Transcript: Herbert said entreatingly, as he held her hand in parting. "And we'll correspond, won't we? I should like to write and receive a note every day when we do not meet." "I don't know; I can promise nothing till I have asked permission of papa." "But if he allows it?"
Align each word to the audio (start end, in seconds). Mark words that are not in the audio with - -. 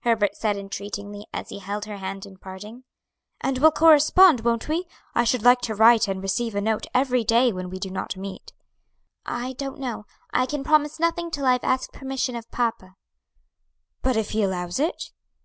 Herbert 0.00 0.34
said 0.34 0.56
entreatingly, 0.56 1.28
as 1.32 1.50
he 1.50 1.60
held 1.60 1.84
her 1.84 1.98
hand 1.98 2.26
in 2.26 2.36
parting. 2.38 2.82
"And 3.40 3.58
we'll 3.58 3.70
correspond, 3.70 4.40
won't 4.40 4.66
we? 4.68 4.88
I 5.14 5.22
should 5.22 5.44
like 5.44 5.60
to 5.60 5.74
write 5.76 6.08
and 6.08 6.20
receive 6.20 6.56
a 6.56 6.60
note 6.60 6.88
every 6.92 7.22
day 7.22 7.52
when 7.52 7.70
we 7.70 7.78
do 7.78 7.88
not 7.88 8.16
meet." 8.16 8.52
"I 9.24 9.52
don't 9.52 9.78
know; 9.78 10.04
I 10.32 10.46
can 10.46 10.64
promise 10.64 10.98
nothing 10.98 11.30
till 11.30 11.46
I 11.46 11.52
have 11.52 11.62
asked 11.62 11.92
permission 11.92 12.34
of 12.34 12.50
papa." 12.50 12.96
"But 14.02 14.16
if 14.16 14.30
he 14.30 14.42
allows 14.42 14.80
it?" 14.80 15.12